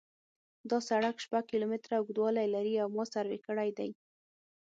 [0.69, 3.89] دا سرک شپږ کیلومتره اوږدوالی لري او ما سروې کړی دی